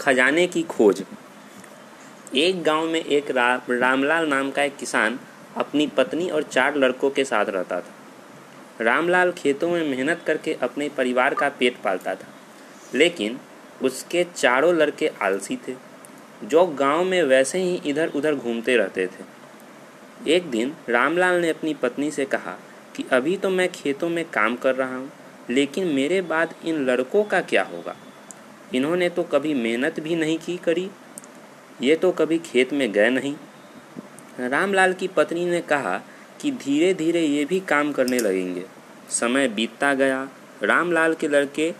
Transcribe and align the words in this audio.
खजाने 0.00 0.46
की 0.46 0.62
खोज। 0.62 1.02
एक 2.34 2.62
गाँव 2.62 2.86
में 2.86 3.00
एक 3.00 3.30
रा, 3.30 3.54
रामलाल 3.70 4.28
नाम 4.28 4.50
का 4.50 4.62
एक 4.62 4.76
किसान 4.76 5.18
अपनी 5.56 5.86
पत्नी 5.86 6.28
और 6.30 6.42
चार 6.42 6.76
लड़कों 6.76 7.10
के 7.10 7.24
साथ 7.24 7.46
रहता 7.46 7.80
था। 7.80 8.84
रामलाल 8.84 9.32
खेतों 9.32 9.70
में 9.70 9.88
मेहनत 9.88 10.22
करके 10.26 10.54
अपने 10.62 10.88
परिवार 10.88 11.34
का 11.34 11.48
पेट 11.48 11.76
पालता 11.76 12.14
था 12.14 12.28
लेकिन 12.94 13.38
उसके 13.82 14.24
चारों 14.36 14.74
लड़के 14.74 15.10
आलसी 15.22 15.56
थे 15.68 15.74
जो 16.44 16.66
गाँव 16.66 17.04
में 17.04 17.22
वैसे 17.22 17.58
ही 17.58 17.80
इधर 17.86 18.08
उधर 18.08 18.34
घूमते 18.34 18.76
रहते 18.76 19.06
थे। 19.06 19.24
एक 20.26 20.50
दिन 20.50 20.74
रामलाल 20.88 21.40
ने 21.40 21.50
अपनी 21.50 21.74
पत्नी 21.74 22.10
से 22.10 22.24
कहा 22.24 22.56
कि 22.96 23.04
अभी 23.12 23.36
तो 23.36 23.50
मैं 23.50 23.68
खेतों 23.72 24.08
में 24.08 24.24
काम 24.24 24.56
कर 24.56 24.74
रहा 24.74 24.96
हूँ 24.96 25.10
लेकिन 25.50 25.86
मेरे 25.86 26.20
बाद 26.22 26.54
इन 26.64 26.84
लड़कों 26.86 27.24
का 27.24 27.40
क्या 27.42 27.62
होगा? 27.62 27.96
इन्होंने 28.74 29.08
तो 29.08 29.22
कभी 29.22 29.54
मेहनत 29.54 30.00
भी 30.00 30.14
नहीं 30.14 30.38
की 30.38 30.56
करी, 30.56 30.88
ये 31.82 31.96
तो 31.96 32.10
कभी 32.12 32.38
खेत 32.40 32.72
में 32.72 32.90
गए 32.92 33.10
नहीं। 33.10 33.34
रामलाल 34.40 34.92
की 34.92 35.08
पत्नी 35.08 35.44
ने 35.44 35.60
कहा 35.62 35.96
कि 36.40 36.50
धीरे 36.56 36.92
धीरे 36.94 37.20
ये 37.20 37.44
भी 37.44 37.60
काम 37.60 37.92
करने 37.92 38.18
लगेंगे। 38.18 38.64
समय 39.10 39.48
बीतता 39.48 39.92
गया, 39.94 40.28
रामलाल 40.62 41.14
के 41.14 41.28
लड़के 41.28 41.72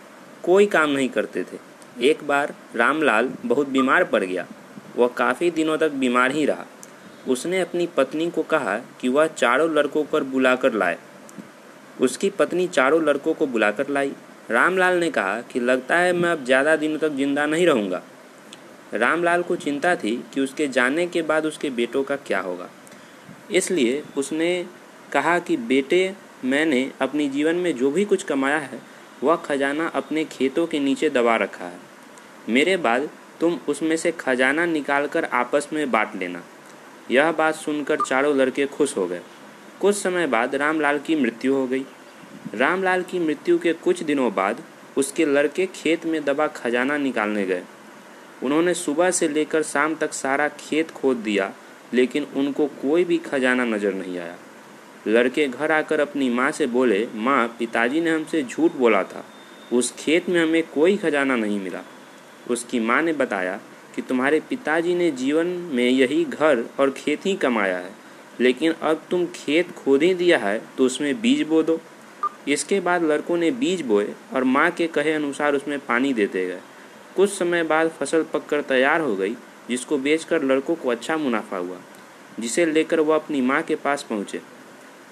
कोई 0.43 0.67
काम 0.67 0.91
नहीं 0.91 1.09
करते 1.09 1.43
थे। 1.43 1.59
एक 2.01 2.27
बार 2.27 2.55
रामलाल 2.77 3.31
बहुत 3.45 3.69
बीमार 3.69 4.05
पड़ 4.05 4.23
गया, 4.25 4.47
वह 4.97 5.09
काफ़ी 5.09 5.51
दिनों 5.51 5.77
तक 5.79 5.93
बीमार 5.93 6.31
ही 6.31 6.45
रहा। 6.47 6.67
उसने 7.29 7.61
अपनी 7.61 7.87
पत्नी 7.87 8.31
को 8.31 8.43
कहा 8.43 8.77
कि 9.01 9.09
वह 9.09 9.27
चारों 9.29 9.71
लड़कों 9.71 10.05
पर 10.05 10.25
बुलाकर 10.25 10.75
लाए। 10.75 10.99
उसकी 12.01 12.31
पत्नी 12.31 12.67
चारों 12.69 13.03
लड़कों 13.03 13.35
को 13.35 13.47
बुलाकर 13.47 13.89
लाई। 13.89 14.13
रामलाल 14.51 14.97
ने 14.97 15.11
कहा 15.11 15.41
कि 15.41 15.61
लगता 15.61 15.97
है 15.97 16.13
मैं 16.13 16.31
अब 16.31 16.45
ज़्यादा 16.45 16.77
दिनों 16.77 16.99
तक 16.99 17.09
ज़िंदा 17.09 17.47
नहीं 17.47 17.67
रहूँगा। 17.67 18.03
रामलाल 18.95 19.43
को 19.43 19.57
चिंता 19.57 19.97
थी 19.97 20.25
कि 20.35 20.41
उसके 20.41 20.69
जाने 20.69 21.07
के 21.07 21.23
बाद 21.23 21.47
उसके 21.47 21.71
बेटों 21.71 22.03
का 22.03 22.17
क्या 22.17 22.41
होगा। 22.41 22.69
इसलिए 23.51 24.03
उसने 24.17 24.67
कहा 25.13 25.39
कि, 25.39 25.57
बेटे, 25.57 26.15
मैंने 26.45 26.93
अपने 27.01 27.29
जीवन 27.29 27.57
में 27.57 27.77
जो 27.77 27.91
भी 27.91 28.05
कुछ 28.05 28.23
कमाया 28.23 28.59
है, 28.59 28.81
वह 29.23 29.37
खजाना 29.37 29.87
अपने 29.87 30.25
खेतों 30.25 30.67
के 30.67 30.79
नीचे 30.79 31.11
दबा 31.11 31.37
रखा 31.37 31.65
है। 31.65 31.79
मेरे 32.49 32.77
बाद 32.77 33.09
तुम 33.41 33.59
उसमें 33.69 33.97
से 33.97 34.13
खजाना 34.13 34.67
निकाल 34.67 35.07
कर 35.07 35.25
आपस 35.25 35.69
में 35.73 35.91
बांट 35.91 36.17
लेना। 36.17 36.43
यह 37.11 37.33
बात 37.33 37.55
सुनकर 37.55 38.01
चारों 38.01 38.37
लड़के 38.37 38.67
खुश 38.67 38.97
हो 38.97 39.07
गए। 39.07 39.21
कुछ 39.81 39.97
समय 39.97 40.27
बाद 40.27 40.55
रामलाल 40.55 40.99
की 40.99 41.17
मृत्यु 41.17 41.55
हो 41.55 41.67
गई। 41.67 41.85
रामलाल 42.55 43.03
की 43.03 43.19
मृत्यु 43.19 43.59
के 43.59 43.73
कुछ 43.75 44.03
दिनों 44.03 44.33
बाद 44.35 44.63
उसके 44.99 45.25
लड़के 45.25 45.67
खेत 45.67 46.07
में 46.07 46.25
दबा 46.25 46.47
खजाना 46.47 46.97
निकालने 46.99 47.45
गए। 47.47 47.63
उन्होंने 48.43 48.75
सुबह 48.75 49.11
से 49.11 49.29
लेकर 49.29 49.63
शाम 49.63 49.95
तक 49.95 50.13
सारा 50.13 50.49
खेत 50.51 50.91
खोद 50.91 51.17
दिया, 51.19 51.53
लेकिन 51.95 52.27
उनको 52.37 52.67
कोई 52.83 53.05
भी 53.05 53.19
खजाना 53.21 53.65
नज़र 53.67 53.95
नहीं 53.95 54.19
आया। 54.19 54.37
लड़के 55.07 55.47
घर 55.49 55.73
आकर 55.73 56.01
अपनी 56.01 56.29
माँ 56.31 56.51
से 56.51 56.67
बोले, 56.69 57.07
माँ, 57.15 57.47
पिताजी 57.59 58.01
ने 58.01 58.11
हमसे 58.11 58.43
झूठ 58.43 58.73
बोला 58.73 59.03
था। 59.05 59.25
उस 59.73 59.93
खेत 59.99 60.29
में 60.29 60.41
हमें 60.43 60.63
कोई 60.65 60.97
खजाना 60.97 61.37
नहीं 61.37 61.61
मिला। 61.61 61.83
उसकी 62.51 62.81
माँ 62.81 63.01
ने 63.03 63.13
बताया 63.15 63.59
कि 63.97 64.03
तुम्हारे 64.03 64.41
पिताजी 64.41 64.95
ने 64.95 65.11
जीवन 65.13 65.47
में 65.73 65.89
यही 65.89 66.25
घर 66.25 66.65
और 66.81 66.91
खेत 66.91 67.27
ही 67.27 67.35
कमाया 67.37 67.79
है, 67.79 67.93
लेकिन 68.41 68.73
अब 68.73 69.03
तुम 69.11 69.27
खेत 69.35 69.71
खोद 69.75 70.03
ही 70.03 70.13
दिया 70.15 70.39
है 70.39 70.61
तो 70.79 70.87
उसमें 70.87 71.21
बीज 71.21 71.43
बो 71.49 71.63
दो। 71.63 71.81
इसके 72.49 72.81
बाद 72.81 73.05
लड़कों 73.05 73.37
ने 73.37 73.51
बीज 73.51 73.83
बोए 73.83 74.09
और 74.35 74.45
माँ 74.45 74.71
के 74.71 74.87
कहे 74.87 75.13
अनुसार 75.13 75.55
उसमें 75.55 75.79
पानी 75.79 76.13
देते 76.13 76.47
गए। 76.47 76.61
कुछ 77.17 77.31
समय 77.31 77.63
बाद 77.63 77.89
फ़सल 77.91 78.23
पककर 78.23 78.63
तैयार 78.63 79.01
हो 79.01 79.17
गई, 79.17 79.37
जिसको 79.69 79.99
बेचकर 79.99 80.43
लड़कों 80.43 80.75
को 80.75 80.89
अच्छा 80.89 81.17
मुनाफा 81.17 81.57
हुआ, 81.57 81.79
जिसे 82.41 82.67
लेकर 82.67 83.01
वह 83.01 83.15
अपनी 83.15 83.41
माँ 83.41 83.63
के 83.63 83.75
पास 83.75 84.03
पहुँचे। 84.03 84.41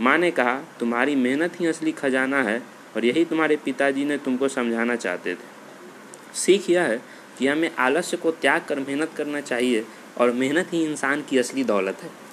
माँ 0.01 0.19
ने 0.19 0.31
कहा, 0.31 0.61
तुम्हारी 0.81 1.15
मेहनत 1.17 1.61
ही 1.61 1.67
असली 1.67 1.93
खजाना 1.93 2.43
है 2.43 2.63
और 2.97 3.05
यही 3.05 3.25
तुम्हारे 3.25 3.57
पिताजी 3.57 4.05
ने 4.05 4.19
तुमको 4.19 4.49
समझाना 4.49 4.97
चाहते 4.97 5.35
थे। 5.35 6.37
सीख 6.37 6.71
यह 6.71 6.83
है 6.83 7.01
कि 7.39 7.47
हमें 7.47 7.71
आलस्य 7.79 8.17
को 8.17 8.31
त्याग 8.31 8.65
कर 8.69 8.79
मेहनत 8.79 9.11
करना 9.17 9.41
चाहिए 9.41 9.85
और 10.19 10.31
मेहनत 10.31 10.73
ही 10.73 10.85
इंसान 10.85 11.23
की 11.23 11.39
असली 11.39 11.65
दौलत 11.65 12.03
है। 12.03 12.28